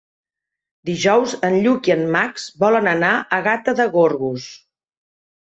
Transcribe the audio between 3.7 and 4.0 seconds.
de